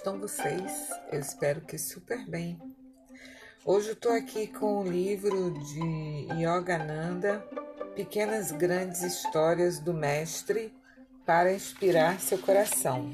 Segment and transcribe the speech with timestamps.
[0.00, 0.88] estão vocês?
[1.12, 2.58] Eu espero que super bem.
[3.66, 7.44] Hoje eu estou aqui com o livro de Yogananda,
[7.94, 10.72] Pequenas Grandes Histórias do Mestre
[11.26, 13.12] para inspirar seu coração.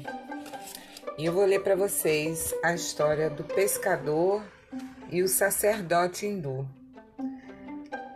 [1.17, 4.41] E eu vou ler para vocês a história do pescador
[5.11, 6.65] e o sacerdote hindu.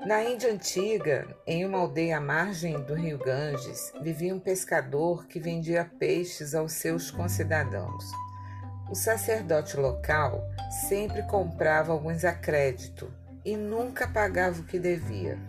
[0.06, 5.42] Na Índia antiga, em uma aldeia à margem do rio Ganges, vivia um pescador que
[5.42, 8.31] vendia peixes aos seus concidadãos.
[8.91, 10.45] O sacerdote local
[10.89, 13.09] sempre comprava alguns a crédito
[13.45, 15.39] e nunca pagava o que devia.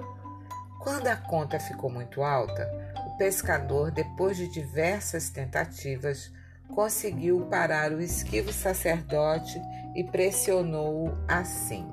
[0.78, 2.70] Quando a conta ficou muito alta,
[3.05, 6.32] o pescador, depois de diversas tentativas,
[6.73, 9.60] conseguiu parar o esquivo sacerdote
[9.96, 11.90] e pressionou-o assim: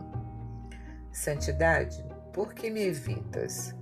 [1.12, 3.74] Santidade, por que me evitas?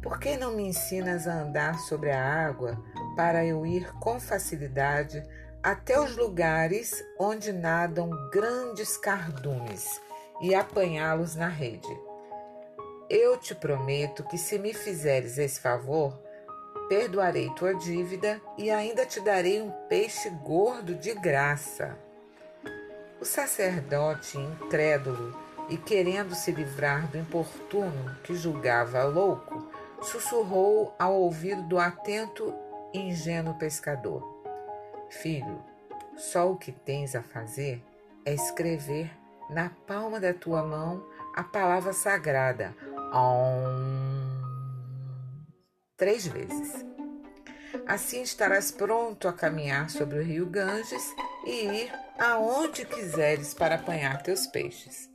[0.00, 2.82] Por que não me ensinas a andar sobre a água
[3.14, 5.22] para eu ir com facilidade
[5.62, 10.00] até os lugares onde nadam grandes cardumes
[10.40, 12.00] e apanhá-los na rede?
[13.08, 16.18] Eu te prometo que, se me fizeres esse favor,
[16.88, 21.98] perdoarei tua dívida e ainda te darei um peixe gordo de graça.
[23.20, 25.36] O sacerdote, incrédulo,
[25.68, 29.68] e, querendo se livrar do importuno que julgava louco,
[30.02, 32.54] sussurrou ao ouvido do atento
[32.92, 34.39] e ingênuo pescador:
[35.10, 35.62] Filho,
[36.16, 37.82] só o que tens a fazer
[38.24, 39.10] é escrever
[39.50, 42.74] na palma da tua mão a palavra sagrada
[43.12, 44.40] Om
[46.00, 46.84] três vezes.
[47.86, 51.04] Assim estarás pronto a caminhar sobre o rio Ganges
[51.44, 55.10] e ir aonde quiseres para apanhar teus peixes.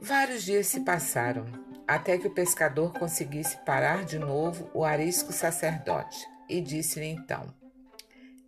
[0.00, 1.46] Vários dias se passaram,
[1.88, 7.61] até que o pescador conseguisse parar de novo o arisco sacerdote, e disse-lhe então: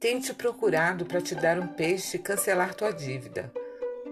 [0.04, 3.50] Tenho te procurado para te dar um peixe e cancelar tua dívida.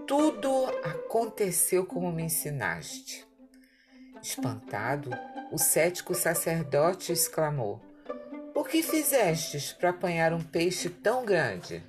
[0.07, 3.23] Tudo aconteceu como me ensinaste.
[4.19, 5.11] Espantado,
[5.51, 7.79] o cético sacerdote exclamou:
[8.55, 11.83] Por que fizestes para apanhar um peixe tão grande?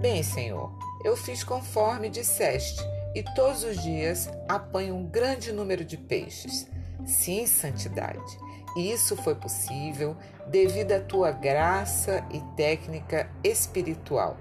[0.00, 0.72] Bem, senhor,
[1.04, 2.80] eu fiz conforme disseste
[3.12, 6.68] e todos os dias apanho um grande número de peixes.
[7.04, 8.38] Sim, santidade,
[8.76, 10.16] isso foi possível
[10.46, 14.36] devido à tua graça e técnica espiritual.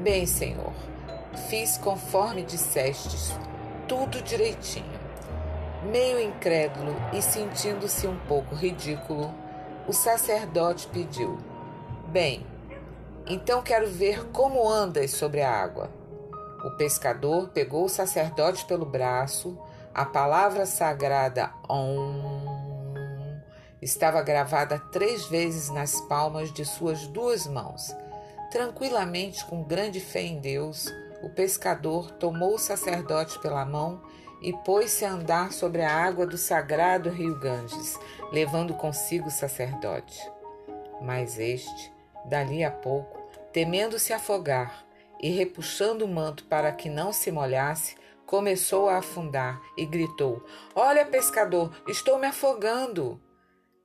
[0.00, 0.72] Bem, Senhor,
[1.48, 3.32] fiz conforme dissestes,
[3.86, 4.98] tudo direitinho.
[5.84, 9.32] Meio incrédulo e sentindo-se um pouco ridículo,
[9.86, 11.38] o sacerdote pediu:
[12.08, 12.44] Bem,
[13.26, 15.90] então quero ver como andas sobre a água.
[16.64, 19.56] O pescador pegou o sacerdote pelo braço,
[19.94, 22.37] a palavra sagrada Om
[23.80, 27.94] estava gravada três vezes nas palmas de suas duas mãos.
[28.50, 34.00] Tranquilamente, com grande fé em Deus, o pescador tomou o sacerdote pela mão
[34.40, 37.98] e pôs-se a andar sobre a água do sagrado rio Ganges,
[38.32, 40.30] levando consigo o sacerdote.
[41.02, 41.92] Mas este,
[42.24, 43.18] dali a pouco,
[43.52, 44.88] temendo se afogar,
[45.20, 50.44] e, repuxando o manto para que não se molhasse, começou a afundar e gritou:
[50.74, 53.20] Olha, pescador, estou me afogando.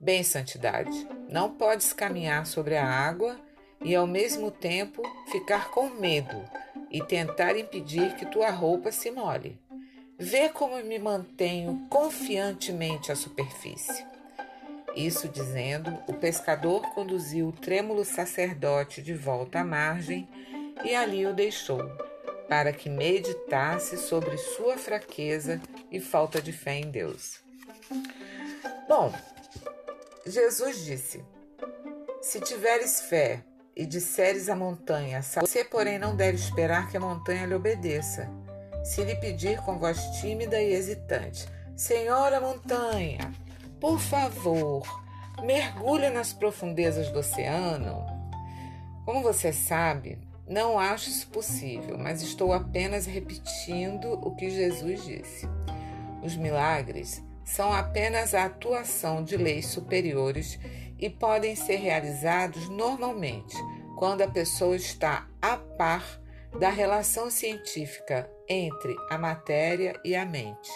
[0.03, 3.39] Bem, santidade, não podes caminhar sobre a água
[3.81, 6.43] e ao mesmo tempo ficar com medo
[6.91, 9.57] e tentar impedir que tua roupa se molhe.
[10.19, 14.05] Vê como me mantenho confiantemente à superfície.
[14.93, 20.27] Isso dizendo, o pescador conduziu o trêmulo sacerdote de volta à margem
[20.83, 21.79] e ali o deixou,
[22.49, 27.39] para que meditasse sobre sua fraqueza e falta de fé em Deus.
[28.85, 29.09] Bom,
[30.25, 31.23] Jesus disse:
[32.21, 33.43] Se tiveres fé
[33.75, 38.29] e disseres à montanha, você, porém, não deve esperar que a montanha lhe obedeça.
[38.85, 41.45] Se lhe pedir com voz tímida e hesitante:
[41.75, 43.33] Senhora montanha,
[43.81, 44.83] por favor,
[45.43, 48.05] mergulhe nas profundezas do oceano.
[49.05, 50.17] Como você sabe,
[50.47, 55.49] não acho isso possível, mas estou apenas repetindo o que Jesus disse.
[56.21, 60.59] Os milagres são apenas a atuação de leis superiores
[60.99, 63.55] e podem ser realizados normalmente
[63.97, 66.21] quando a pessoa está a par
[66.59, 70.71] da relação científica entre a matéria e a mente.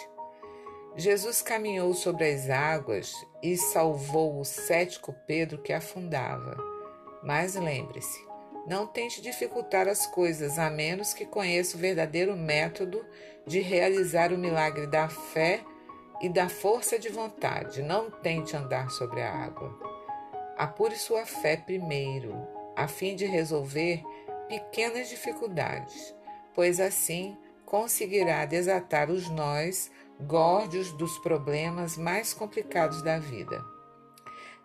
[0.95, 6.57] Jesus caminhou sobre as águas e salvou o cético Pedro que afundava.
[7.23, 8.19] Mas lembre-se,
[8.67, 13.05] não tente dificultar as coisas, a menos que conheça o verdadeiro método
[13.45, 15.63] de realizar o milagre da fé
[16.21, 17.81] e da força de vontade.
[17.81, 19.77] Não tente andar sobre a água.
[20.57, 22.35] Apure sua fé primeiro,
[22.75, 24.03] a fim de resolver
[24.47, 26.15] pequenas dificuldades,
[26.53, 33.63] pois assim conseguirá desatar os nós górdios dos problemas mais complicados da vida.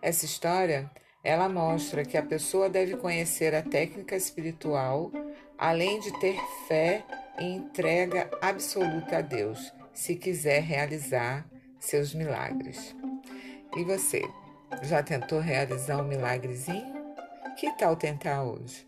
[0.01, 0.89] Essa história,
[1.23, 5.11] ela mostra que a pessoa deve conhecer a técnica espiritual,
[5.57, 7.05] além de ter fé
[7.39, 11.45] e entrega absoluta a Deus, se quiser realizar
[11.79, 12.95] seus milagres.
[13.75, 14.21] E você,
[14.81, 16.93] já tentou realizar um milagrezinho?
[17.57, 18.87] Que tal tentar hoje?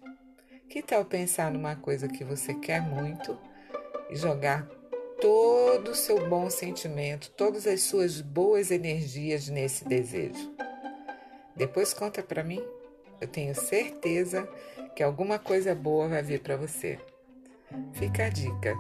[0.69, 3.37] Que tal pensar numa coisa que você quer muito
[4.09, 4.67] e jogar
[5.21, 10.53] todo o seu bom sentimento, todas as suas boas energias nesse desejo?
[11.55, 12.63] Depois conta para mim.
[13.21, 14.47] Eu tenho certeza
[14.95, 16.99] que alguma coisa boa vai vir para você.
[17.93, 18.75] Fica a dica.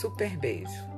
[0.00, 0.95] Super beijo.